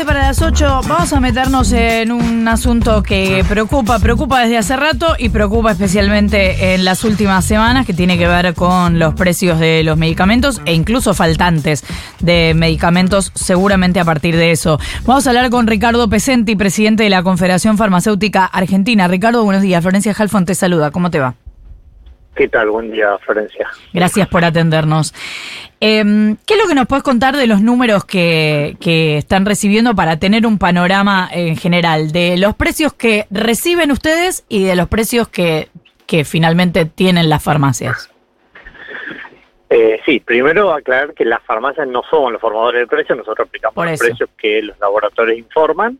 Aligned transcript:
15 0.00 0.06
para 0.06 0.28
las 0.28 0.40
8, 0.40 0.80
vamos 0.88 1.12
a 1.12 1.20
meternos 1.20 1.72
en 1.72 2.10
un 2.10 2.48
asunto 2.48 3.02
que 3.02 3.44
preocupa, 3.46 3.98
preocupa 3.98 4.40
desde 4.40 4.56
hace 4.56 4.76
rato 4.76 5.14
y 5.18 5.28
preocupa 5.28 5.72
especialmente 5.72 6.74
en 6.74 6.86
las 6.86 7.04
últimas 7.04 7.44
semanas, 7.44 7.84
que 7.84 7.92
tiene 7.92 8.16
que 8.16 8.26
ver 8.26 8.54
con 8.54 8.98
los 8.98 9.12
precios 9.12 9.58
de 9.58 9.82
los 9.84 9.98
medicamentos 9.98 10.62
e 10.64 10.72
incluso 10.72 11.12
faltantes 11.12 11.84
de 12.20 12.54
medicamentos, 12.54 13.30
seguramente 13.34 14.00
a 14.00 14.04
partir 14.06 14.36
de 14.36 14.52
eso. 14.52 14.78
Vamos 15.04 15.26
a 15.26 15.30
hablar 15.30 15.50
con 15.50 15.66
Ricardo 15.66 16.08
Pesenti, 16.08 16.56
presidente 16.56 17.02
de 17.02 17.10
la 17.10 17.22
Confederación 17.22 17.76
Farmacéutica 17.76 18.46
Argentina. 18.46 19.06
Ricardo, 19.06 19.44
buenos 19.44 19.62
días. 19.62 19.82
Florencia 19.82 20.14
Halfon 20.16 20.46
te 20.46 20.54
saluda. 20.54 20.92
¿Cómo 20.92 21.10
te 21.10 21.18
va? 21.18 21.34
¿Qué 22.34 22.48
tal? 22.48 22.70
Buen 22.70 22.90
día, 22.92 23.18
Florencia. 23.18 23.68
Gracias 23.92 24.28
por 24.28 24.44
atendernos. 24.44 25.12
Em, 25.80 26.36
¿Qué 26.46 26.54
es 26.54 26.62
lo 26.62 26.68
que 26.68 26.74
nos 26.74 26.86
puedes 26.86 27.02
contar 27.02 27.36
de 27.36 27.46
los 27.46 27.60
números 27.60 28.04
que, 28.04 28.76
que, 28.80 29.16
están 29.16 29.46
recibiendo 29.46 29.94
para 29.94 30.18
tener 30.18 30.46
un 30.46 30.58
panorama 30.58 31.28
en 31.32 31.56
general 31.56 32.12
de 32.12 32.36
los 32.36 32.54
precios 32.54 32.92
que 32.92 33.26
reciben 33.30 33.90
ustedes 33.90 34.44
y 34.48 34.64
de 34.64 34.76
los 34.76 34.88
precios 34.88 35.28
que, 35.28 35.68
que 36.06 36.24
finalmente 36.24 36.84
tienen 36.86 37.28
las 37.28 37.42
farmacias? 37.42 38.10
Eh, 39.70 40.00
sí, 40.04 40.18
primero 40.18 40.72
aclarar 40.72 41.14
que 41.14 41.24
las 41.24 41.40
farmacias 41.44 41.86
no 41.86 42.02
son 42.10 42.32
los 42.32 42.40
formadores 42.40 42.80
de 42.80 42.86
precios, 42.88 43.16
nosotros 43.16 43.46
aplicamos 43.46 43.86
los 43.86 44.00
precios 44.00 44.28
que 44.36 44.60
los 44.62 44.76
laboratorios 44.80 45.38
informan. 45.38 45.98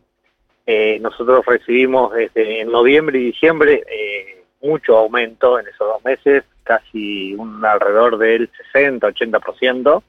Eh, 0.67 0.99
nosotros 1.01 1.47
recibimos 1.47 2.13
desde 2.13 2.65
noviembre 2.65 3.21
y 3.21 3.27
diciembre 3.27 3.85
eh, 3.89 4.40
mucho 4.63 4.97
aumento 4.99 5.59
en 5.59 5.67
esos 5.67 5.87
dos 5.87 6.05
meses, 6.05 6.45
casi 6.65 7.35
un 7.35 7.65
alrededor 7.65 8.19
del 8.19 8.51
60-80%. 8.75 10.03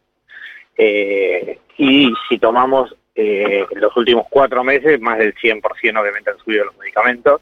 Eh, 0.77 1.59
y 1.77 2.13
si 2.29 2.37
tomamos 2.37 2.95
eh, 3.15 3.65
los 3.75 3.95
últimos 3.97 4.26
cuatro 4.29 4.63
meses, 4.63 4.99
más 5.01 5.17
del 5.17 5.35
100% 5.35 5.61
obviamente 5.99 6.29
han 6.29 6.37
subido 6.39 6.65
los 6.65 6.77
medicamentos, 6.77 7.41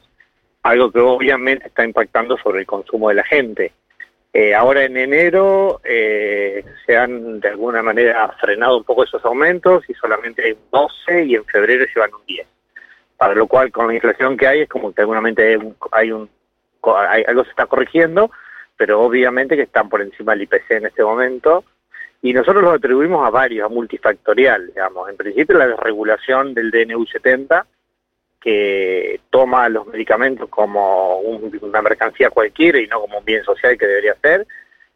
algo 0.62 0.90
que 0.90 1.00
obviamente 1.00 1.68
está 1.68 1.84
impactando 1.84 2.36
sobre 2.38 2.60
el 2.60 2.66
consumo 2.66 3.08
de 3.08 3.14
la 3.14 3.24
gente. 3.24 3.72
Eh, 4.32 4.54
ahora 4.54 4.84
en 4.84 4.96
enero 4.96 5.80
eh, 5.82 6.64
se 6.86 6.96
han 6.96 7.40
de 7.40 7.48
alguna 7.48 7.82
manera 7.82 8.28
frenado 8.40 8.78
un 8.78 8.84
poco 8.84 9.02
esos 9.02 9.24
aumentos 9.24 9.82
y 9.88 9.94
solamente 9.94 10.44
hay 10.44 10.52
un 10.52 10.70
12 10.70 11.24
y 11.24 11.34
en 11.34 11.44
febrero 11.46 11.84
llevan 11.92 12.14
un 12.14 12.24
10. 12.26 12.46
Para 13.16 13.34
lo 13.34 13.46
cual 13.48 13.72
con 13.72 13.88
la 13.88 13.94
inflación 13.94 14.36
que 14.36 14.46
hay 14.46 14.60
es 14.60 14.68
como 14.68 14.92
que 14.92 15.02
seguramente 15.02 15.58
hay 15.90 16.12
un 16.12 16.30
algo 16.82 17.44
se 17.44 17.50
está 17.50 17.66
corrigiendo, 17.66 18.30
pero 18.76 19.00
obviamente 19.00 19.56
que 19.56 19.62
están 19.62 19.88
por 19.88 20.00
encima 20.00 20.32
del 20.32 20.42
IPC 20.42 20.70
en 20.70 20.86
este 20.86 21.02
momento. 21.02 21.64
Y 22.22 22.32
nosotros 22.32 22.62
lo 22.62 22.72
atribuimos 22.72 23.26
a 23.26 23.30
varios, 23.30 23.64
a 23.64 23.72
multifactorial, 23.72 24.68
digamos. 24.68 25.08
En 25.08 25.16
principio 25.16 25.56
la 25.56 25.68
desregulación 25.68 26.52
del 26.52 26.70
DNU 26.70 27.06
70, 27.06 27.66
que 28.40 29.20
toma 29.30 29.68
los 29.68 29.86
medicamentos 29.86 30.48
como 30.48 31.18
una 31.20 31.82
mercancía 31.82 32.30
cualquiera 32.30 32.78
y 32.78 32.86
no 32.86 33.00
como 33.00 33.18
un 33.18 33.24
bien 33.24 33.44
social 33.44 33.76
que 33.76 33.86
debería 33.86 34.14
ser, 34.22 34.46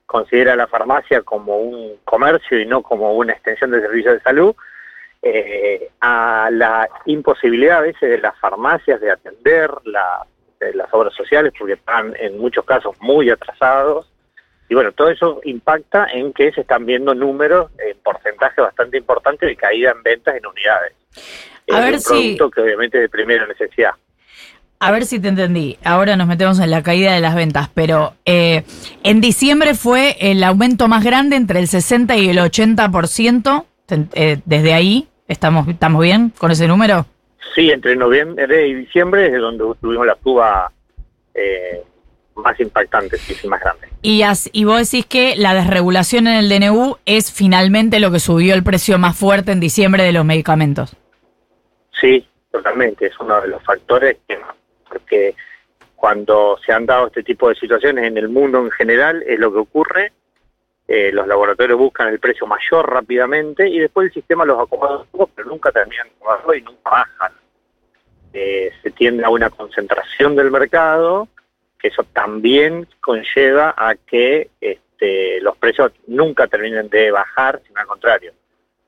considera 0.07 0.57
la 0.57 0.67
farmacia 0.67 1.23
como 1.23 1.59
un 1.59 1.99
comercio 2.05 2.61
y 2.61 2.67
no 2.67 2.83
como 2.83 3.15
una 3.15 3.33
extensión 3.33 3.71
del 3.71 3.83
servicio 3.83 4.13
de 4.13 4.21
salud, 4.21 4.55
eh, 5.23 5.89
a 6.01 6.51
la 6.53 6.89
imposibilidad 7.07 7.79
a 7.79 7.83
veces 7.83 8.11
de 8.11 8.19
las 8.19 8.39
farmacias 8.39 9.01
de 9.01 9.11
atender 9.11 9.71
la 9.85 10.27
las 10.73 10.89
obras 10.93 11.15
sociales 11.15 11.53
porque 11.59 11.75
están 11.75 12.15
en 12.19 12.39
muchos 12.39 12.65
casos 12.65 12.97
muy 13.01 13.31
atrasados. 13.31 14.11
Y 14.69 14.75
bueno, 14.75 14.93
todo 14.93 15.11
eso 15.11 15.41
impacta 15.45 16.07
en 16.13 16.33
que 16.33 16.51
se 16.53 16.63
están 16.63 16.87
viendo 16.87 17.15
números 17.15 17.71
en 17.79 17.99
porcentaje 17.99 18.61
bastante 18.61 18.97
importante 18.97 19.47
de 19.47 19.57
caída 19.57 19.91
en 19.91 20.03
ventas 20.03 20.35
en 20.37 20.47
unidades. 20.47 20.93
A 21.71 21.81
ver 21.81 21.95
un 21.95 22.03
producto 22.03 22.51
que 22.51 22.61
obviamente 22.63 22.99
es 22.99 23.03
de 23.03 23.09
primera 23.09 23.47
necesidad. 23.47 23.93
A 24.81 24.91
ver 24.91 25.07
si 25.07 25.19
te 25.19 25.29
entendí. 25.29 25.79
Ahora 25.85 26.17
nos 26.17 26.27
metemos 26.27 26.59
en 26.59 26.71
la 26.71 26.83
caída 26.83 27.15
de 27.15 27.21
las 27.21 27.35
ventas, 27.35 27.71
pero 27.73 28.15
eh, 28.25 28.65
en 29.03 29.21
diciembre 29.21 29.75
fue 29.75 30.17
el 30.21 30.43
aumento 30.45 30.89
más 30.89 31.05
grande 31.05 31.37
entre 31.37 31.61
el 31.61 31.69
60 31.69 32.17
y 32.17 32.29
el 32.29 32.39
80%. 32.39 33.65
Eh, 34.15 34.41
desde 34.45 34.75
ahí, 34.75 35.09
¿estamos, 35.29 35.69
¿estamos 35.69 36.03
bien 36.03 36.33
con 36.37 36.51
ese 36.51 36.67
número? 36.67 37.07
Sí, 37.55 37.71
entre 37.71 37.97
noviembre 37.97 38.67
y 38.67 38.75
diciembre 38.75 39.27
es 39.27 39.41
donde 39.41 39.65
tuvimos 39.81 40.07
la 40.07 40.17
suba 40.23 40.73
eh, 41.35 41.83
más 42.37 42.59
impactante, 42.59 43.17
y 43.43 43.47
más 43.49 43.61
grande. 43.61 43.89
Y, 44.03 44.23
y 44.53 44.65
vos 44.65 44.91
decís 44.91 45.07
que 45.07 45.37
la 45.37 45.55
desregulación 45.55 46.27
en 46.27 46.37
el 46.37 46.49
DNU 46.49 46.97
es 47.07 47.33
finalmente 47.33 48.01
lo 48.01 48.11
que 48.11 48.19
subió 48.19 48.55
el 48.55 48.65
precio 48.65 48.99
más 48.99 49.17
fuerte 49.17 49.53
en 49.53 49.61
diciembre 49.61 50.03
de 50.03 50.13
los 50.13 50.25
medicamentos. 50.25 50.97
Sí, 52.01 52.27
totalmente, 52.51 53.07
es 53.07 53.19
uno 53.21 53.41
de 53.41 53.49
los 53.49 53.63
factores 53.63 54.17
que, 54.27 54.39
porque 54.89 55.35
cuando 55.95 56.59
se 56.65 56.73
han 56.73 56.87
dado 56.87 57.07
este 57.07 57.23
tipo 57.23 57.49
de 57.49 57.55
situaciones 57.55 58.05
en 58.05 58.19
el 58.19 58.29
mundo 58.29 58.59
en 58.59 58.71
general 58.73 59.23
es 59.27 59.39
lo 59.39 59.53
que 59.53 59.59
ocurre 59.59 60.13
eh, 60.87 61.11
los 61.13 61.27
laboratorios 61.27 61.79
buscan 61.79 62.09
el 62.09 62.21
precio 62.21 62.47
mayor 62.47 62.91
rápidamente 62.91 63.67
y 63.67 63.79
después 63.79 64.09
el 64.09 64.13
sistema 64.13 64.45
los 64.45 64.61
acomoda 64.61 65.05
pero 65.35 65.49
nunca 65.49 65.73
terminan 65.73 66.09
de 66.09 66.15
acomodarlo 66.17 66.55
y 66.55 66.63
nunca 66.63 66.91
bajan. 66.91 67.33
Eh, 68.35 68.71
se 68.83 68.91
tiende 68.91 69.25
a 69.25 69.31
una 69.31 69.49
concentración 69.49 70.37
del 70.37 70.51
mercado, 70.51 71.29
que 71.79 71.89
eso 71.89 72.05
también 72.13 72.87
conlleva 73.01 73.75
a 73.77 73.95
que 73.95 74.51
este, 74.61 75.41
los 75.41 75.57
precios 75.57 75.93
nunca 76.07 76.49
terminen 76.49 76.89
de 76.91 77.11
bajar, 77.11 77.63
sino 77.67 77.81
al 77.81 77.87
contrario. 77.87 78.33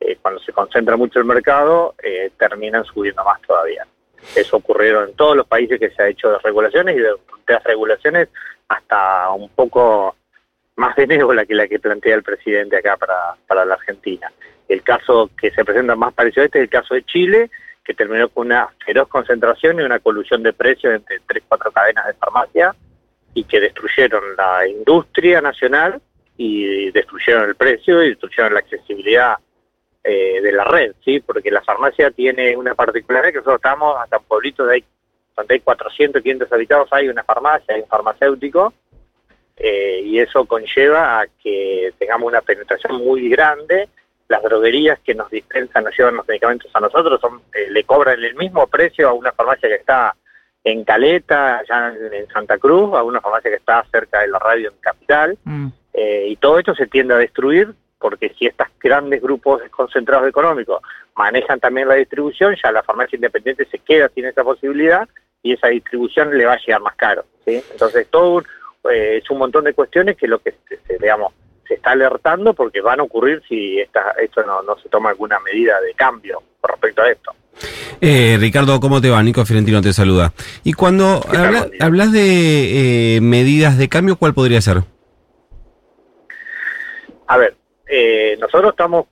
Eh, 0.00 0.18
cuando 0.20 0.40
se 0.40 0.52
concentra 0.52 0.96
mucho 0.96 1.18
el 1.18 1.24
mercado, 1.24 1.94
terminan 2.36 2.84
subiendo 2.84 3.24
más 3.24 3.40
todavía. 3.42 3.86
Eso 4.34 4.58
ocurrió 4.58 5.04
en 5.04 5.14
todos 5.14 5.36
los 5.36 5.46
países 5.46 5.80
que 5.80 5.90
se 5.90 6.02
ha 6.02 6.08
hecho 6.08 6.30
de 6.30 6.38
regulaciones 6.40 6.96
y 6.96 7.00
de, 7.00 7.14
de 7.46 7.58
regulaciones 7.60 8.28
hasta 8.68 9.30
un 9.30 9.48
poco 9.50 10.16
más 10.76 10.94
benévola 10.94 11.44
que 11.47 11.54
la 11.54 11.66
que 11.66 11.78
plantea 11.78 12.14
el 12.14 12.22
presidente 12.22 12.76
acá 12.76 12.97
para, 12.97 13.34
para 13.47 13.64
la 13.64 13.75
Argentina. 13.75 14.31
El 14.69 14.82
caso 14.82 15.31
que 15.41 15.50
se 15.50 15.64
presenta 15.64 15.97
más 15.97 16.12
parecido 16.12 16.42
a 16.42 16.47
este 16.47 16.59
es 16.59 16.64
el 16.64 16.70
caso 16.70 16.94
de 16.94 17.04
Chile, 17.04 17.50
que 17.84 17.94
terminó 17.94 18.28
con 18.28 18.47
una 18.47 18.69
feroz 18.84 19.09
concentración 19.09 19.78
y 19.81 19.84
una 19.84 20.00
colusión 20.00 20.42
de 20.42 20.53
precios 20.53 20.94
entre 20.94 21.20
tres, 21.26 21.44
cuatro 21.48 21.70
cadenas 21.70 22.06
de 22.06 22.15
farmacia 22.15 22.75
y 23.32 23.44
que 23.44 23.60
destruyeron 23.60 24.22
la 24.36 24.66
industria 24.66 25.41
nacional 25.41 26.00
y 26.36 26.91
destruyeron 26.91 27.48
el 27.48 27.54
precio 27.54 28.03
y 28.03 28.10
destruyeron 28.10 28.54
la 28.54 28.60
accesibilidad 28.60 29.36
eh, 30.03 30.41
de 30.41 30.53
la 30.53 30.65
red, 30.65 30.94
¿sí? 31.04 31.20
Porque 31.20 31.50
la 31.50 31.62
farmacia 31.62 32.10
tiene 32.10 32.56
una 32.56 32.75
particularidad 32.75 33.31
que 33.31 33.38
nosotros 33.38 33.56
estamos 33.56 33.97
hasta 34.00 34.19
un 34.19 34.25
pueblito 34.25 34.66
de 34.66 34.75
ahí, 34.75 34.84
donde 35.36 35.54
hay 35.54 35.60
400, 35.60 36.22
500 36.22 36.53
habitados, 36.53 36.88
hay 36.92 37.09
una 37.09 37.25
farmacia, 37.25 37.75
hay 37.75 37.82
un 37.82 37.88
farmacéutico, 37.88 38.72
eh, 39.56 40.02
y 40.04 40.18
eso 40.18 40.44
conlleva 40.44 41.20
a 41.20 41.26
que 41.42 41.92
tengamos 41.98 42.28
una 42.28 42.42
penetración 42.42 42.96
muy 42.96 43.28
grande. 43.28 43.88
Las 44.28 44.42
droguerías 44.42 44.98
que 45.00 45.14
nos 45.14 45.30
dispensan, 45.30 45.84
nos 45.84 45.96
llevan 45.96 46.16
los 46.16 46.28
medicamentos 46.28 46.70
a 46.74 46.80
nosotros, 46.80 47.20
son, 47.20 47.40
eh, 47.54 47.68
le 47.70 47.84
cobran 47.84 48.22
el 48.22 48.34
mismo 48.34 48.66
precio 48.66 49.08
a 49.08 49.12
una 49.12 49.32
farmacia 49.32 49.68
que 49.68 49.76
está 49.76 50.14
en 50.64 50.84
Caleta, 50.84 51.58
allá 51.58 51.94
en 52.12 52.28
Santa 52.28 52.58
Cruz, 52.58 52.94
a 52.94 53.04
una 53.04 53.20
farmacia 53.20 53.50
que 53.50 53.56
está 53.56 53.84
cerca 53.90 54.20
de 54.20 54.28
la 54.28 54.38
radio 54.38 54.70
en 54.70 54.76
Capital. 54.80 55.38
Mm. 55.44 55.68
Eh, 55.94 56.26
y 56.28 56.36
todo 56.36 56.58
esto 56.58 56.74
se 56.74 56.88
tiende 56.88 57.14
a 57.14 57.18
destruir 57.18 57.72
porque 57.98 58.34
si 58.38 58.46
estos 58.46 58.66
grandes 58.80 59.22
grupos 59.22 59.62
concentrados 59.70 60.28
económicos 60.28 60.82
manejan 61.16 61.60
también 61.60 61.88
la 61.88 61.94
distribución, 61.94 62.54
ya 62.62 62.70
la 62.70 62.82
farmacia 62.82 63.16
independiente 63.16 63.64
se 63.66 63.78
queda 63.78 64.10
sin 64.14 64.26
esa 64.26 64.44
posibilidad 64.44 65.08
y 65.42 65.52
esa 65.52 65.68
distribución 65.68 66.36
le 66.36 66.44
va 66.44 66.54
a 66.54 66.58
llegar 66.58 66.82
más 66.82 66.96
caro. 66.96 67.24
¿sí? 67.44 67.62
Entonces, 67.70 68.06
todo 68.10 68.34
un, 68.34 68.46
eh, 68.91 69.19
es 69.19 69.30
un 69.30 69.38
montón 69.38 69.64
de 69.64 69.74
cuestiones 69.74 70.16
que 70.16 70.26
lo 70.26 70.38
que 70.38 70.54
se, 70.69 70.98
digamos 70.98 71.32
se 71.66 71.74
está 71.74 71.91
alertando 71.92 72.54
porque 72.54 72.80
van 72.80 73.00
a 73.00 73.02
ocurrir 73.02 73.42
si 73.48 73.80
esta, 73.80 74.12
esto 74.22 74.42
no, 74.44 74.62
se 74.80 74.88
toma 74.88 75.10
alguna 75.10 75.41
medida 75.41 75.80
de 75.80 75.94
cambio 75.94 76.41
con 76.60 76.71
respecto 76.71 77.03
a 77.03 77.10
esto. 77.10 77.33
Eh, 78.00 78.36
Ricardo, 78.38 78.78
¿cómo 78.78 79.00
te 79.00 79.10
va? 79.10 79.21
Nico 79.22 79.44
Fiorentino 79.44 79.80
te 79.80 79.92
saluda. 79.92 80.33
Y 80.62 80.74
cuando 80.74 81.22
hablas 81.80 82.12
de 82.12 83.16
eh, 83.16 83.21
medidas 83.21 83.78
de 83.78 83.88
cambio, 83.88 84.16
¿cuál 84.16 84.33
podría 84.33 84.60
ser? 84.60 84.83
A 87.27 87.36
ver, 87.36 87.56
nosotros 88.38 88.71
estamos 88.71 89.06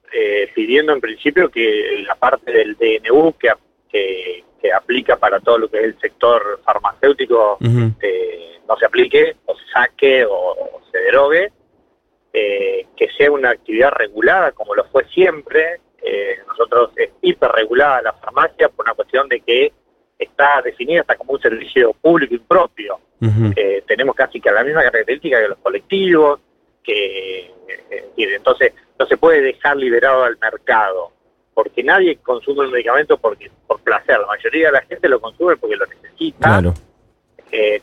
pidiendo 0.55 0.93
en 0.93 1.01
principio 1.01 1.51
que 1.51 2.05
la 2.07 2.15
parte 2.15 2.53
del 2.53 2.77
DNU 2.77 3.35
que, 3.37 3.51
que, 3.91 4.45
aplica 4.73 5.17
para 5.17 5.41
todo 5.41 5.59
lo 5.59 5.69
que 5.69 5.79
es 5.79 5.85
el 5.85 6.01
sector 6.01 6.61
farmacéutico 6.65 7.59
no 8.69 8.77
se 8.77 8.87
aplique 8.87 9.37
o 9.47 9.57
se 9.57 9.67
saque 9.73 10.25
o, 10.25 10.81
se 10.91 10.99
derogue, 10.99 11.53
eh, 12.33 12.87
que 12.97 13.09
sea 13.17 13.31
una 13.31 13.51
actividad 13.51 13.93
regulada 13.93 14.53
como 14.53 14.75
lo 14.75 14.85
fue 14.85 15.05
siempre. 15.09 15.81
Eh, 16.03 16.39
nosotros 16.47 16.91
es 16.97 17.11
hiperregulada 17.23 18.03
la 18.03 18.13
farmacia 18.13 18.69
por 18.69 18.85
una 18.85 18.95
cuestión 18.95 19.29
de 19.29 19.41
que 19.41 19.73
está 20.19 20.61
definida 20.63 21.01
hasta 21.01 21.17
como 21.17 21.33
un 21.33 21.41
servicio 21.41 21.93
público 21.95 22.35
impropio. 22.35 22.99
Eh, 23.57 23.83
tenemos 23.87 24.15
casi 24.15 24.39
que 24.39 24.51
la 24.51 24.63
misma 24.63 24.83
característica 24.83 25.41
que 25.41 25.49
los 25.49 25.59
colectivos, 25.59 26.41
que 26.83 27.51
entonces 28.17 28.75
no 28.99 29.07
se 29.07 29.17
puede 29.17 29.41
dejar 29.41 29.77
liberado 29.77 30.25
al 30.25 30.37
mercado. 30.39 31.13
porque 31.55 31.85
nadie 31.85 32.17
consume 32.17 32.65
el 32.65 32.73
medicamento 32.73 33.17
porque 33.17 33.51
por 33.67 33.81
placer, 33.81 34.19
la 34.19 34.27
mayoría 34.27 34.67
de 34.67 34.73
la 34.73 34.83
gente 34.83 35.09
lo 35.09 35.21
consume 35.21 35.57
porque 35.57 35.77
lo 35.77 35.87
necesita. 35.87 36.49
Claro. 36.49 36.75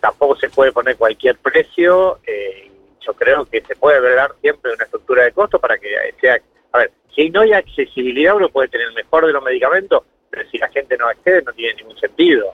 Tampoco 0.02 0.36
se 0.36 0.50
puede 0.50 0.72
poner 0.72 0.98
cualquier 0.98 1.38
precio. 1.38 2.20
Eh, 2.28 2.70
yo 3.00 3.14
creo 3.14 3.46
que 3.46 3.62
se 3.62 3.76
puede 3.76 4.00
ver 4.00 4.20
siempre 4.42 4.74
una 4.74 4.84
estructura 4.84 5.24
de 5.24 5.32
costo 5.32 5.60
para 5.60 5.78
que 5.78 5.90
sea. 6.20 6.42
A 6.74 6.80
ver, 6.80 6.92
si 7.16 7.30
no 7.30 7.42
hay 7.42 7.54
accesibilidad, 7.54 8.36
uno 8.36 8.50
puede 8.50 8.68
tener 8.68 8.88
el 8.88 8.94
mejor 8.94 9.26
de 9.26 9.34
los 9.34 9.44
medicamentos, 9.44 10.04
pero 10.30 10.50
si 10.50 10.58
la 10.58 10.70
gente 10.70 10.98
no 10.98 11.08
accede, 11.08 11.44
no 11.44 11.54
tiene 11.54 11.76
ningún 11.76 11.98
sentido. 11.98 12.54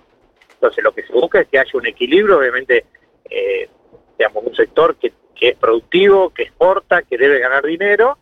Entonces, 0.53 0.83
lo 0.83 0.91
que 0.91 1.03
se 1.03 1.13
busca 1.13 1.39
es 1.39 1.47
que 1.47 1.59
haya 1.59 1.71
un 1.73 1.85
equilibrio, 1.85 2.37
obviamente, 2.37 2.85
eh, 3.29 3.69
digamos, 4.17 4.43
un 4.45 4.55
sector 4.55 4.95
que, 4.95 5.13
que 5.35 5.49
es 5.49 5.57
productivo, 5.57 6.31
que 6.31 6.43
exporta, 6.43 7.03
que 7.03 7.17
debe 7.17 7.39
ganar 7.39 7.63
dinero, 7.63 8.17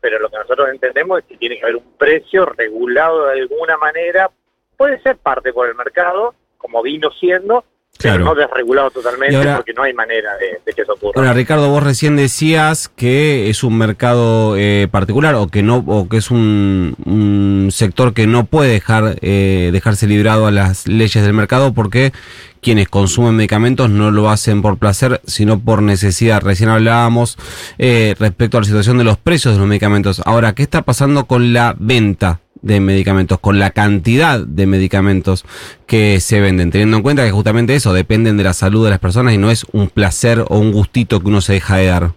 pero 0.00 0.18
lo 0.18 0.28
que 0.30 0.38
nosotros 0.38 0.68
entendemos 0.70 1.20
es 1.20 1.24
que 1.26 1.36
tiene 1.36 1.56
que 1.56 1.62
haber 1.62 1.76
un 1.76 1.92
precio 1.96 2.46
regulado 2.46 3.26
de 3.26 3.40
alguna 3.40 3.76
manera, 3.76 4.30
puede 4.76 5.00
ser 5.02 5.18
parte 5.18 5.52
por 5.52 5.68
el 5.68 5.74
mercado, 5.74 6.34
como 6.58 6.82
vino 6.82 7.10
siendo, 7.12 7.64
pero 8.02 8.24
no 8.24 8.34
desregulado 8.34 8.90
totalmente 8.90 9.54
porque 9.54 9.72
no 9.72 9.82
hay 9.82 9.92
manera 9.92 10.30
de, 10.36 10.72
que 10.72 10.82
eso 10.82 10.94
ocurra. 10.94 11.12
Ahora, 11.16 11.32
Ricardo, 11.32 11.68
vos 11.68 11.82
recién 11.82 12.16
decías 12.16 12.88
que 12.88 13.50
es 13.50 13.62
un 13.62 13.76
mercado 13.76 14.56
eh, 14.56 14.88
particular 14.90 15.34
o 15.34 15.48
que 15.48 15.62
no 15.62 15.84
o 15.86 16.08
que 16.08 16.18
es 16.18 16.30
un, 16.30 16.94
un 17.04 17.68
sector 17.70 18.14
que 18.14 18.26
no 18.26 18.44
puede 18.44 18.70
dejar 18.70 19.16
eh, 19.20 19.70
dejarse 19.72 20.06
librado 20.06 20.46
a 20.46 20.50
las 20.50 20.86
leyes 20.86 21.22
del 21.22 21.32
mercado 21.32 21.72
porque 21.74 22.12
quienes 22.60 22.88
consumen 22.88 23.36
medicamentos 23.36 23.90
no 23.90 24.10
lo 24.10 24.30
hacen 24.30 24.62
por 24.62 24.78
placer, 24.78 25.20
sino 25.24 25.60
por 25.60 25.82
necesidad. 25.82 26.42
Recién 26.42 26.68
hablábamos 26.68 27.38
eh, 27.78 28.14
respecto 28.18 28.58
a 28.58 28.60
la 28.60 28.66
situación 28.66 28.98
de 28.98 29.04
los 29.04 29.18
precios 29.18 29.54
de 29.54 29.60
los 29.60 29.68
medicamentos. 29.68 30.22
Ahora, 30.24 30.54
¿qué 30.54 30.62
está 30.62 30.82
pasando 30.82 31.24
con 31.24 31.52
la 31.52 31.74
venta 31.78 32.40
de 32.62 32.80
medicamentos, 32.80 33.38
con 33.38 33.58
la 33.58 33.70
cantidad 33.70 34.40
de 34.40 34.66
medicamentos 34.66 35.44
que 35.86 36.20
se 36.20 36.40
venden, 36.40 36.70
teniendo 36.70 36.96
en 36.96 37.02
cuenta 37.02 37.24
que 37.24 37.30
justamente 37.30 37.74
eso 37.74 37.92
dependen 37.92 38.36
de 38.36 38.44
la 38.44 38.52
salud 38.52 38.84
de 38.84 38.90
las 38.90 38.98
personas 38.98 39.34
y 39.34 39.38
no 39.38 39.50
es 39.50 39.64
un 39.72 39.88
placer 39.88 40.44
o 40.48 40.58
un 40.58 40.72
gustito 40.72 41.20
que 41.20 41.28
uno 41.28 41.40
se 41.40 41.54
deja 41.54 41.76
de 41.76 41.86
dar. 41.86 42.10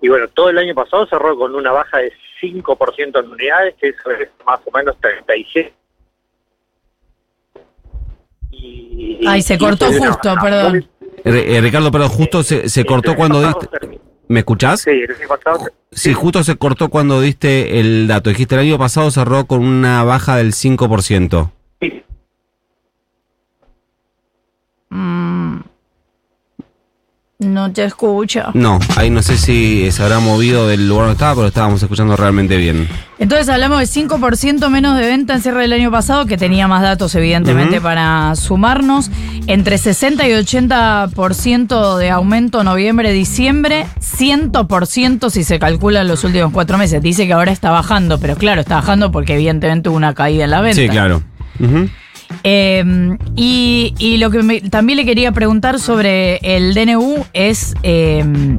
Y 0.00 0.08
bueno, 0.08 0.28
todo 0.28 0.50
el 0.50 0.58
año 0.58 0.74
pasado 0.74 1.06
cerró 1.06 1.36
con 1.36 1.54
una 1.54 1.72
baja 1.72 1.98
de 1.98 2.12
5% 2.40 3.20
en 3.20 3.30
unidades, 3.30 3.74
que 3.80 3.88
eso 3.88 4.10
es 4.10 4.28
más 4.46 4.60
o 4.64 4.70
menos 4.76 4.96
37. 5.00 5.74
Y, 8.50 9.20
Ay, 9.26 9.42
se 9.42 9.58
cortó 9.58 9.86
justo, 9.86 10.34
perdón. 10.40 10.88
Eh, 11.24 11.60
Ricardo, 11.60 11.90
perdón, 11.90 12.08
justo 12.10 12.42
se, 12.42 12.68
se 12.68 12.84
cortó 12.84 13.14
cuando 13.16 13.40
diste... 13.40 13.98
¿Me 14.28 14.40
escuchás? 14.40 14.82
Sí, 14.82 14.90
el 14.90 15.10
año 15.10 15.28
pasado. 15.28 15.68
Sí, 15.90 16.12
justo 16.12 16.44
se 16.44 16.56
cortó 16.56 16.90
cuando 16.90 17.20
diste 17.20 17.80
el 17.80 18.06
dato. 18.06 18.30
Dijiste 18.30 18.54
el 18.54 18.60
año 18.60 18.78
pasado 18.78 19.10
cerró 19.10 19.46
con 19.46 19.64
una 19.64 20.04
baja 20.04 20.36
del 20.36 20.52
5%. 20.52 21.50
Sí. 21.80 22.02
Mm. 24.90 25.27
No 27.40 27.72
te 27.72 27.84
escucha. 27.84 28.50
No, 28.54 28.80
ahí 28.96 29.10
no 29.10 29.22
sé 29.22 29.38
si 29.38 29.92
se 29.92 30.02
habrá 30.02 30.18
movido 30.18 30.66
del 30.66 30.88
lugar 30.88 31.04
donde 31.04 31.12
estaba, 31.12 31.36
pero 31.36 31.46
estábamos 31.46 31.80
escuchando 31.80 32.16
realmente 32.16 32.56
bien. 32.56 32.88
Entonces 33.20 33.48
hablamos 33.48 33.78
de 33.78 33.84
5% 33.84 34.68
menos 34.70 34.98
de 34.98 35.06
venta 35.06 35.34
en 35.34 35.42
cierre 35.42 35.60
del 35.60 35.72
año 35.72 35.92
pasado, 35.92 36.26
que 36.26 36.36
tenía 36.36 36.66
más 36.66 36.82
datos 36.82 37.14
evidentemente 37.14 37.80
para 37.80 38.34
sumarnos. 38.34 39.12
Entre 39.46 39.78
60 39.78 40.26
y 40.26 40.32
80% 40.32 41.96
de 41.96 42.10
aumento 42.10 42.64
noviembre-diciembre, 42.64 43.86
100% 44.00 45.30
si 45.30 45.44
se 45.44 45.60
calcula 45.60 46.00
en 46.00 46.08
los 46.08 46.24
últimos 46.24 46.52
cuatro 46.52 46.76
meses. 46.76 47.00
Dice 47.00 47.28
que 47.28 47.34
ahora 47.34 47.52
está 47.52 47.70
bajando, 47.70 48.18
pero 48.18 48.34
claro, 48.34 48.62
está 48.62 48.74
bajando 48.74 49.12
porque 49.12 49.34
evidentemente 49.34 49.90
hubo 49.90 49.96
una 49.96 50.12
caída 50.12 50.42
en 50.42 50.50
la 50.50 50.60
venta. 50.60 50.82
Sí, 50.82 50.88
claro. 50.88 51.22
Em, 52.42 53.18
y, 53.36 54.16
lo 54.18 54.30
que 54.30 54.62
también 54.70 54.98
le 54.98 55.04
quería 55.04 55.32
preguntar 55.32 55.78
sobre 55.78 56.36
el 56.42 56.74
DNU 56.74 57.24
es 57.32 57.74
em, 57.82 58.58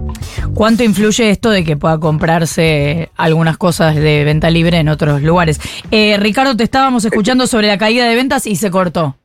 cuánto 0.53 0.83
influye 0.83 1.29
esto 1.29 1.49
de 1.49 1.63
que 1.63 1.77
pueda 1.77 1.99
comprarse 1.99 3.09
algunas 3.15 3.57
cosas 3.57 3.95
de 3.95 4.23
venta 4.23 4.49
libre 4.49 4.77
en 4.77 4.89
otros 4.89 5.21
lugares. 5.21 5.59
Eh, 5.91 6.17
Ricardo, 6.19 6.55
te 6.55 6.63
estábamos 6.63 7.05
escuchando 7.05 7.47
sobre 7.47 7.67
la 7.67 7.77
caída 7.77 8.07
de 8.07 8.15
ventas 8.15 8.47
y 8.47 8.55
se 8.55 8.71
cortó. 8.71 9.15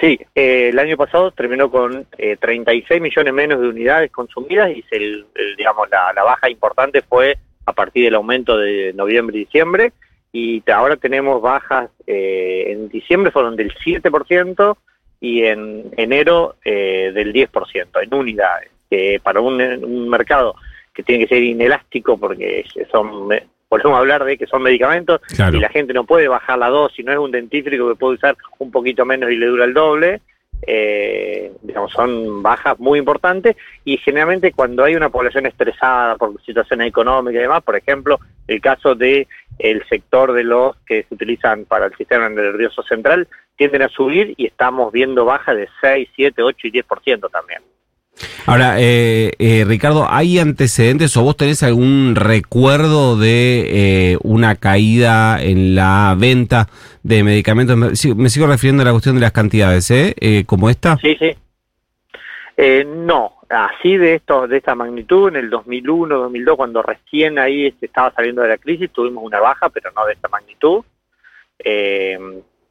Sí, 0.00 0.18
eh, 0.34 0.70
el 0.70 0.78
año 0.78 0.96
pasado 0.96 1.30
terminó 1.30 1.70
con 1.70 2.06
36 2.16 2.86
eh, 2.90 3.00
millones 3.00 3.34
menos 3.34 3.60
de 3.60 3.68
unidades 3.68 4.10
consumidas 4.10 4.70
y 4.70 4.82
el, 4.92 5.26
digamos 5.58 5.88
la, 5.90 6.12
la 6.14 6.22
baja 6.22 6.48
importante 6.48 7.02
fue 7.02 7.36
a 7.66 7.72
partir 7.74 8.04
del 8.04 8.14
aumento 8.14 8.56
de 8.56 8.94
noviembre 8.94 9.36
y 9.36 9.40
diciembre 9.40 9.92
y 10.32 10.62
ahora 10.70 10.96
tenemos 10.96 11.42
bajas, 11.42 11.90
eh, 12.06 12.64
en 12.68 12.88
diciembre 12.88 13.32
fueron 13.32 13.56
del 13.56 13.74
7% 13.74 14.76
y 15.20 15.42
en 15.44 15.90
enero 15.96 16.56
eh, 16.64 17.10
del 17.12 17.32
10% 17.32 17.86
en 18.02 18.14
unidades, 18.14 18.70
que 18.88 19.20
para 19.22 19.40
un, 19.40 20.08
mercado 20.08 20.54
que 20.94 21.02
tiene 21.02 21.24
que 21.24 21.34
ser 21.34 21.42
inelástico 21.42 22.16
porque 22.16 22.64
son, 22.90 23.28
podemos 23.68 23.98
hablar 23.98 24.24
de 24.24 24.38
que 24.38 24.46
son 24.46 24.62
medicamentos 24.62 25.20
y 25.30 25.58
la 25.58 25.68
gente 25.68 25.92
no 25.92 26.04
puede 26.04 26.28
bajar 26.28 26.58
la 26.58 26.68
dosis, 26.68 27.04
no 27.04 27.12
es 27.12 27.18
un 27.18 27.30
dentífrico 27.30 27.88
que 27.88 27.96
puede 27.96 28.14
usar 28.14 28.36
un 28.58 28.70
poquito 28.70 29.04
menos 29.04 29.30
y 29.30 29.36
le 29.36 29.46
dura 29.46 29.64
el 29.64 29.74
doble, 29.74 30.20
eh, 30.66 31.52
digamos, 31.62 31.92
son 31.92 32.42
bajas 32.42 32.78
muy 32.78 32.98
importantes 32.98 33.56
y 33.84 33.96
generalmente 33.98 34.52
cuando 34.52 34.84
hay 34.84 34.94
una 34.94 35.08
población 35.08 35.46
estresada 35.46 36.16
por 36.16 36.40
situaciones 36.42 36.88
económicas 36.88 37.38
y 37.38 37.42
demás, 37.42 37.62
por 37.62 37.76
ejemplo, 37.76 38.18
el 38.46 38.60
caso 38.60 38.94
de 38.94 39.26
el 39.58 39.86
sector 39.88 40.32
de 40.32 40.44
los 40.44 40.76
que 40.86 41.04
se 41.04 41.14
utilizan 41.14 41.64
para 41.64 41.86
el 41.86 41.96
sistema 41.96 42.28
nervioso 42.28 42.82
central, 42.82 43.28
tienden 43.56 43.82
a 43.82 43.88
subir 43.88 44.34
y 44.36 44.46
estamos 44.46 44.90
viendo 44.90 45.24
bajas 45.24 45.56
de 45.56 45.68
6, 45.82 46.08
7, 46.16 46.42
8 46.42 46.66
y 46.66 46.72
10% 46.72 47.30
también. 47.30 47.60
Ahora, 48.46 48.76
eh, 48.78 49.32
eh, 49.38 49.64
Ricardo, 49.66 50.06
¿hay 50.08 50.38
antecedentes 50.38 51.16
o 51.16 51.22
vos 51.22 51.36
tenés 51.36 51.62
algún 51.62 52.14
recuerdo 52.16 53.16
de 53.16 54.12
eh, 54.12 54.18
una 54.22 54.56
caída 54.56 55.42
en 55.42 55.74
la 55.74 56.16
venta 56.18 56.68
de 57.02 57.22
medicamentos? 57.22 57.76
Me 58.16 58.28
sigo 58.28 58.46
refiriendo 58.46 58.82
a 58.82 58.86
la 58.86 58.92
cuestión 58.92 59.14
de 59.14 59.20
las 59.20 59.32
cantidades, 59.32 59.90
¿eh? 59.90 60.14
eh 60.20 60.44
¿Como 60.46 60.68
esta? 60.70 60.96
Sí, 60.98 61.16
sí. 61.18 61.36
no, 62.86 63.34
así 63.48 63.96
de 63.96 64.16
esto, 64.16 64.46
de 64.48 64.58
esta 64.58 64.74
magnitud, 64.74 65.28
en 65.28 65.36
el 65.36 65.50
2001, 65.50 66.16
2002, 66.16 66.56
cuando 66.56 66.82
recién 66.82 67.38
ahí 67.38 67.70
se 67.78 67.86
estaba 67.86 68.12
saliendo 68.12 68.42
de 68.42 68.48
la 68.48 68.58
crisis, 68.58 68.90
tuvimos 68.90 69.24
una 69.24 69.40
baja, 69.40 69.68
pero 69.68 69.90
no 69.94 70.04
de 70.06 70.14
esta 70.14 70.28
magnitud. 70.28 70.82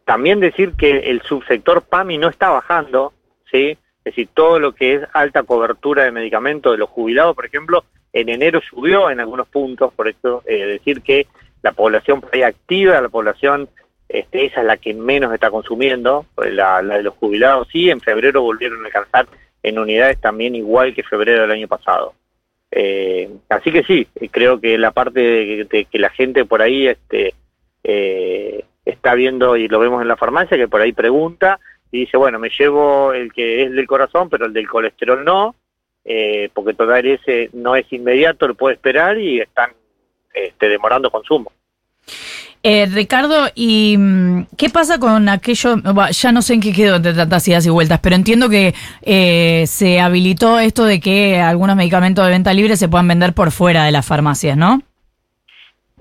también 0.05 0.39
decir 0.39 0.73
que 0.73 0.99
el 0.99 1.21
subsector 1.21 1.83
PAMI 1.83 2.17
no 2.17 2.29
está 2.29 2.49
bajando, 2.49 3.13
¿sí? 3.51 3.77
Es 4.09 4.15
decir, 4.15 4.29
todo 4.33 4.57
lo 4.57 4.73
que 4.73 4.95
es 4.95 5.01
alta 5.13 5.43
cobertura 5.43 6.03
de 6.03 6.11
medicamentos 6.11 6.71
de 6.71 6.79
los 6.79 6.89
jubilados, 6.89 7.35
por 7.35 7.45
ejemplo, 7.45 7.83
en 8.11 8.29
enero 8.29 8.59
subió 8.67 9.11
en 9.11 9.19
algunos 9.19 9.47
puntos, 9.47 9.93
por 9.93 10.07
eso 10.07 10.41
eh, 10.47 10.65
decir 10.65 11.03
que 11.03 11.27
la 11.61 11.73
población 11.73 12.23
activa, 12.43 12.99
la 12.99 13.09
población, 13.09 13.69
este, 14.07 14.45
esa 14.45 14.61
es 14.61 14.65
la 14.65 14.77
que 14.77 14.95
menos 14.95 15.31
está 15.31 15.51
consumiendo, 15.51 16.25
pues 16.33 16.51
la, 16.55 16.81
de 16.81 17.03
los 17.03 17.13
jubilados 17.13 17.67
sí, 17.71 17.91
en 17.91 18.01
febrero 18.01 18.41
volvieron 18.41 18.81
a 18.81 18.87
alcanzar 18.87 19.27
en 19.61 19.77
unidades 19.77 20.19
también 20.19 20.55
igual 20.55 20.95
que 20.95 21.03
febrero 21.03 21.43
del 21.43 21.51
año 21.51 21.67
pasado. 21.67 22.15
Eh, 22.71 23.29
así 23.47 23.71
que 23.71 23.83
sí, 23.83 24.07
creo 24.31 24.59
que 24.59 24.79
la 24.79 24.89
parte 24.89 25.19
de, 25.19 25.85
que 25.85 25.99
la 25.99 26.09
gente 26.09 26.45
por 26.45 26.63
ahí 26.63 26.87
este, 26.87 27.35
eh, 27.83 28.65
está 28.85 29.13
viendo 29.13 29.55
y 29.55 29.67
lo 29.67 29.77
vemos 29.77 30.01
en 30.01 30.07
la 30.07 30.17
farmacia, 30.17 30.57
que 30.57 30.67
por 30.67 30.81
ahí 30.81 30.93
pregunta, 30.93 31.59
y 31.91 32.01
dice, 32.01 32.17
bueno, 32.17 32.39
me 32.39 32.49
llevo 32.49 33.13
el 33.13 33.33
que 33.33 33.63
es 33.63 33.71
del 33.71 33.87
corazón, 33.87 34.29
pero 34.29 34.45
el 34.45 34.53
del 34.53 34.67
colesterol 34.67 35.23
no, 35.23 35.55
eh, 36.05 36.49
porque 36.53 36.73
todavía 36.73 37.15
ese 37.15 37.49
no 37.53 37.75
es 37.75 37.91
inmediato, 37.91 38.47
lo 38.47 38.55
puede 38.55 38.75
esperar 38.75 39.17
y 39.17 39.39
están 39.39 39.71
este, 40.33 40.69
demorando 40.69 41.09
consumo. 41.09 41.51
Eh, 42.61 42.87
Ricardo, 42.87 43.47
¿y 43.55 43.95
mm, 43.97 44.47
qué 44.57 44.69
pasa 44.69 44.99
con 44.99 45.29
aquello? 45.29 45.77
Ya 46.11 46.31
no 46.33 46.41
sé 46.41 46.55
en 46.55 46.61
qué 46.61 46.73
quedó 46.73 46.99
de 46.99 47.13
tantas 47.13 47.47
idas 47.47 47.65
y 47.65 47.69
vueltas, 47.69 47.99
pero 48.01 48.15
entiendo 48.15 48.49
que 48.49 48.73
eh, 49.01 49.63
se 49.65 50.01
habilitó 50.01 50.59
esto 50.59 50.83
de 50.83 50.99
que 50.99 51.39
algunos 51.39 51.77
medicamentos 51.77 52.25
de 52.25 52.31
venta 52.31 52.53
libre 52.53 52.75
se 52.75 52.89
puedan 52.89 53.07
vender 53.07 53.33
por 53.33 53.51
fuera 53.51 53.85
de 53.85 53.91
las 53.91 54.05
farmacias, 54.05 54.57
¿no? 54.57 54.81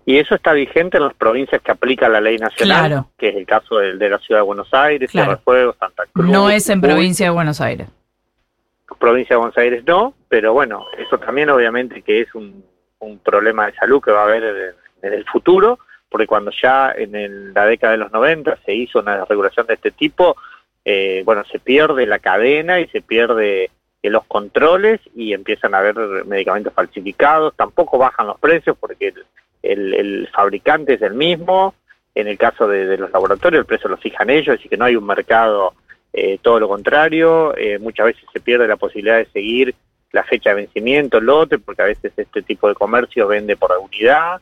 Y 0.09 0.17
eso 0.17 0.37
está 0.37 0.55
vigente 0.55 0.97
en 0.97 1.03
las 1.03 1.13
provincias 1.13 1.61
que 1.61 1.71
aplica 1.71 2.09
la 2.09 2.19
ley 2.19 2.39
nacional, 2.39 3.05
que 3.19 3.29
es 3.29 3.37
el 3.37 3.45
caso 3.45 3.77
de, 3.77 3.99
de, 3.99 4.09
la 4.09 4.19
ciudad 4.19 4.41
de 4.41 4.47
Buenos 4.47 4.73
Aires, 4.73 5.11
claro. 5.11 5.39
Fuego, 5.45 5.77
Santa 5.79 6.05
Cruz. 6.11 6.27
No 6.27 6.49
es 6.49 6.71
en 6.71 6.81
provincia 6.81 7.27
de 7.27 7.31
Buenos 7.31 7.61
Aires. 7.61 7.89
Provincia 8.99 9.37
de 9.37 9.39
Buenos 9.39 9.59
Aires 9.59 9.85
no, 9.87 10.15
pero 10.31 10.55
bueno, 10.55 10.87
eso 10.97 11.19
también 11.19 11.51
obviamente 11.51 12.01
que 12.01 12.23
es 12.23 12.35
un, 12.35 12.65
problema 13.23 13.67
de 13.67 13.75
salud 13.75 14.01
que 14.01 14.11
va 14.11 14.23
a 14.23 14.25
haber 14.25 14.75
en, 15.03 15.13
el 15.13 15.27
futuro, 15.27 15.79
porque 16.09 16.27
cuando 16.27 16.53
ya 16.53 16.91
en 16.97 17.53
la 17.53 17.67
década 17.67 17.93
de 17.93 17.99
los 17.99 18.11
90 18.11 18.61
se 18.65 18.75
hizo 18.75 19.01
una 19.01 19.27
regulación 19.27 19.67
de 19.67 19.75
este 19.75 19.91
tipo, 19.91 20.37
eh, 20.87 21.21
bueno, 21.27 21.45
se 21.53 21.59
pierde 21.59 22.07
la 22.07 22.19
cadena 22.19 22.81
y 22.81 22.89
se 22.89 23.03
pierde 23.03 23.71
los 24.03 24.25
controles 24.25 25.03
y 25.15 25.35
empiezan 25.35 25.75
a 25.75 25.81
haber 25.81 26.25
medicamentos 26.25 26.73
falsificados, 26.73 27.55
tampoco 27.57 27.99
bajan 27.99 28.27
los 28.27 28.41
precios 28.41 28.75
porque 28.81 29.13
el, 29.63 29.95
el 29.95 30.29
fabricante 30.29 30.95
es 30.95 31.03
el 31.03 31.15
mismo, 31.15 31.75
en 32.15 32.29
el 32.29 32.39
caso 32.39 32.67
de, 32.67 32.87
de, 32.87 32.99
los 32.99 33.11
laboratorios 33.11 33.61
el 33.61 33.67
precio 33.67 33.89
lo 33.89 33.97
fijan 33.97 34.31
ellos, 34.31 34.59
así 34.59 34.69
que 34.69 34.77
no 34.77 34.85
hay 34.85 34.97
un 34.97 35.07
mercado, 35.07 35.75
eh, 36.13 36.39
todo 36.43 36.59
lo 36.59 36.69
contrario, 36.69 37.57
eh, 37.57 37.79
muchas 37.79 38.07
veces 38.07 38.25
se 38.33 38.41
pierde 38.41 38.67
la 38.67 38.77
posibilidad 38.77 39.19
de 39.19 39.27
seguir 39.27 39.75
la 40.13 40.25
fecha 40.25 40.51
de 40.51 40.57
vencimiento, 40.57 41.19
el 41.19 41.27
lote, 41.27 41.59
porque 41.59 41.83
a 41.83 41.87
veces 41.87 42.13
este 42.17 42.43
tipo 42.43 42.69
de 42.69 42.75
comercio 42.75 43.29
vende 43.29 43.57
por 43.57 43.77
unidad, 43.79 44.41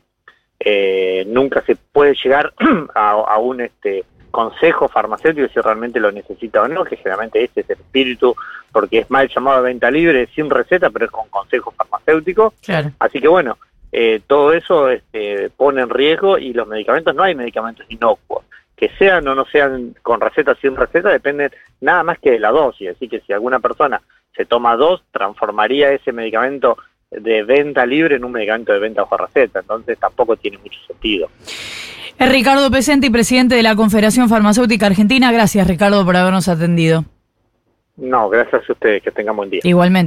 eh, 0.61 1.25
nunca 1.27 1.61
se 1.63 1.77
puede 1.77 2.15
llegar 2.15 2.53
a, 2.95 3.11
a 3.11 3.39
un 3.39 3.61
este 3.61 4.05
consejo 4.31 4.89
farmacéutico 4.89 5.49
si 5.49 5.61
realmente 5.61 5.99
lo 5.99 6.13
necesita 6.13 6.63
o 6.63 6.69
no, 6.69 6.85
que 6.85 6.97
generalmente 6.97 7.43
ese 7.43 7.61
es 7.61 7.71
el 7.71 7.79
espíritu, 7.79 8.37
porque 8.71 8.99
es 8.99 9.11
mal 9.11 9.29
llamado 9.29 9.63
venta 9.63 9.91
libre, 9.91 10.29
sin 10.35 10.51
receta, 10.51 10.91
pero 10.91 11.07
es 11.07 11.11
con 11.11 11.29
consejo 11.29 11.73
farmacéutico. 11.73 12.53
Claro. 12.63 12.91
Así 12.99 13.21
que 13.21 13.29
bueno, 13.29 13.57
eh, 13.93 14.21
todo 14.27 14.53
eso 14.53 14.91
este, 14.91 15.51
pone 15.51 15.83
en 15.83 15.91
riesgo 15.91 16.39
y 16.39 16.53
los 16.53 16.67
medicamentos, 16.67 17.15
no 17.15 17.23
hay 17.23 17.35
medicamentos 17.35 17.87
inocuos. 17.89 18.45
Que 18.77 18.91
sean 18.99 19.27
o 19.27 19.35
no 19.35 19.47
sean 19.47 19.95
con 20.03 20.21
receta 20.21 20.55
sin 20.61 20.77
receta 20.77 21.09
depende 21.09 21.51
nada 21.81 22.03
más 22.03 22.19
que 22.19 22.33
de 22.33 22.41
la 22.41 22.51
dosis. 22.51 22.91
Así 22.91 23.09
que 23.09 23.21
si 23.21 23.33
alguna 23.33 23.59
persona 23.59 24.03
se 24.37 24.45
toma 24.45 24.77
dos, 24.77 25.03
transformaría 25.13 25.93
ese 25.93 26.13
medicamento 26.13 26.77
de 27.11 27.43
venta 27.43 27.87
libre 27.87 28.17
en 28.17 28.25
un 28.25 28.33
medicamento 28.33 28.73
de 28.73 28.81
venta 28.81 29.03
bajo 29.03 29.17
receta. 29.17 29.61
Entonces 29.61 29.99
tampoco 29.99 30.37
tiene 30.37 30.59
mucho 30.59 30.79
sentido. 30.87 31.29
Es 32.19 32.33
Ricardo 32.33 32.71
Pesenti, 32.71 33.11
presidente 33.11 33.55
de 33.55 33.63
la 33.63 33.77
Confederación 33.77 34.29
Farmacéutica 34.29 34.87
Argentina. 34.87 35.33
Gracias, 35.33 35.67
Ricardo, 35.67 36.05
por 36.05 36.17
habernos 36.17 36.49
atendido. 36.49 37.05
No, 37.97 38.29
gracias 38.29 38.69
a 38.69 38.73
ustedes. 38.73 39.03
Que 39.03 39.11
tengan 39.11 39.37
buen 39.37 39.51
día. 39.51 39.61
Igualmente. 39.65 40.05